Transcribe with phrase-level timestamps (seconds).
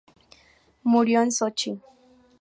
[0.81, 1.79] Murió en Sochi.